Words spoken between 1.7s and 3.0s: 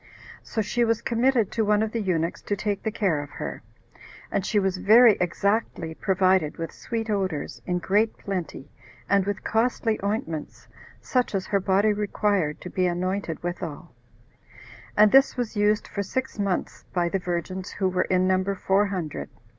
of the eunuchs to take the